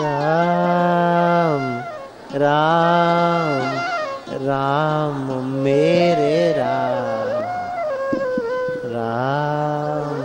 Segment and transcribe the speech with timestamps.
[0.00, 1.62] राम
[2.42, 3.60] राम
[4.46, 7.44] राम मेरे राम।
[8.94, 10.16] राम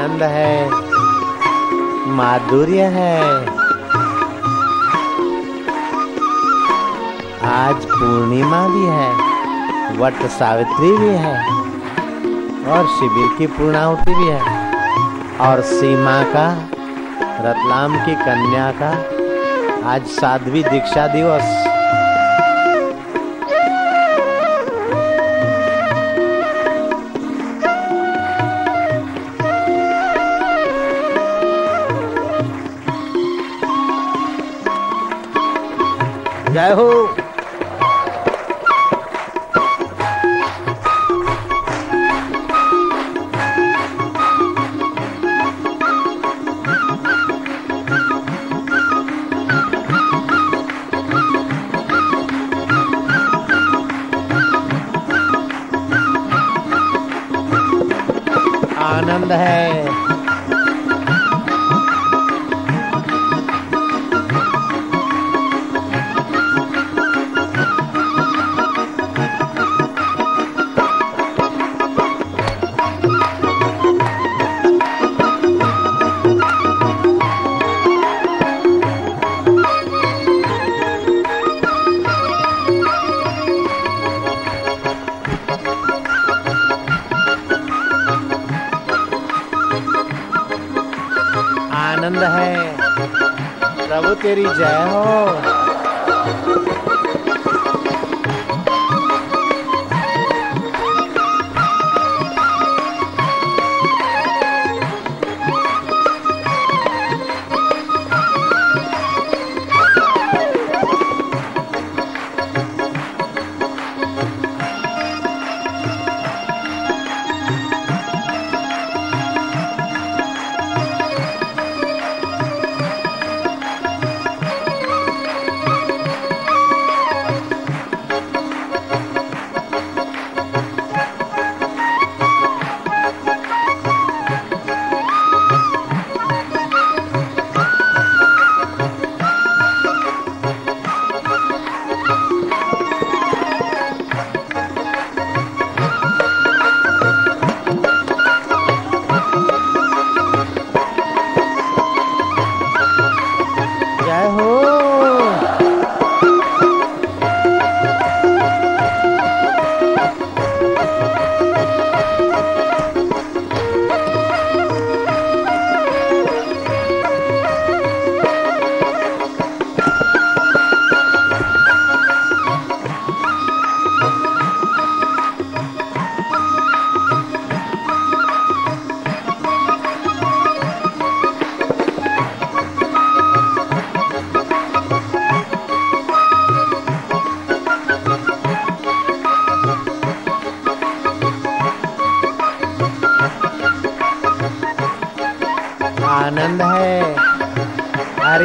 [0.09, 0.71] आनंद है,
[2.09, 3.23] माधुर्य है।
[7.49, 9.11] आज पूर्णिमा भी है,
[9.99, 11.35] वट सावित्री भी है,
[12.69, 14.43] और शिविर की पूर्णाहुति भी है,
[15.41, 16.49] और सीमा का,
[17.41, 18.93] रतलाम की कन्या का
[19.93, 21.78] आज साध्वी दीक्षा दिवस।
[36.53, 36.89] जय हो।
[58.79, 59.98] आनंद है।
[93.01, 96.68] प्रभु तेरी जय हो।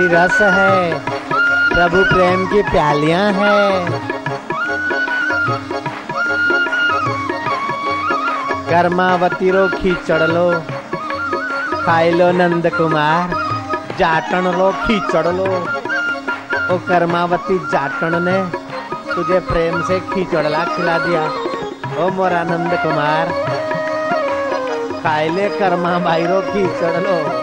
[0.03, 0.99] हरि रस है।
[1.69, 3.99] प्रभु प्रेम की प्यालियाँ हैं।
[8.69, 10.45] कर्मावती रो खींचड़ लो।
[11.83, 13.35] खाई लो नंद कुमार
[13.99, 18.37] जाटन लो खींचड़ लो। ओ कर्मावती जाटन ने
[19.13, 21.23] तुझे प्रेम से खींचड़ला खिला दिया।
[21.97, 23.31] ओ मोरा नंद कुमार,
[25.03, 27.42] खाई ले कर्मा भाई रो खींचड़ लो।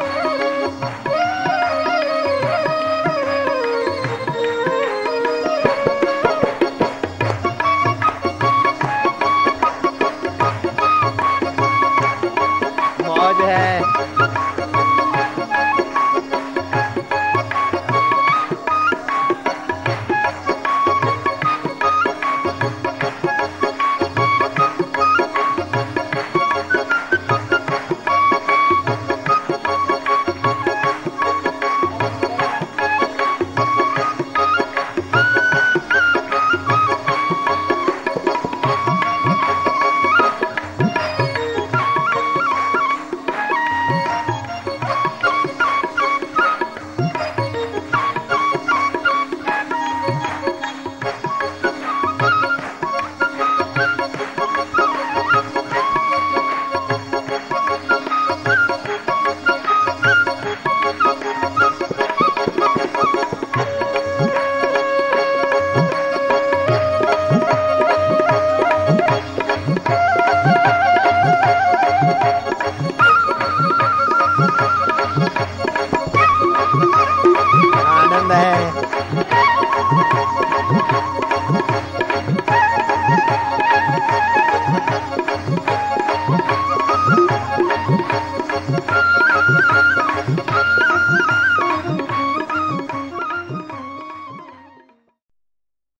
[78.75, 79.00] Bye.